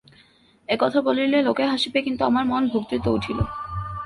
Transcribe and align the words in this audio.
এ 0.69 0.75
কথা 0.79 0.99
বলিলে 1.01 1.37
লোকে 1.41 1.63
হাসিবে, 1.65 1.99
কিন্তু 2.01 2.21
আমার 2.25 2.43
মন 2.45 2.63
ভক্তিতে 2.73 3.09
উঠিল। 3.09 3.39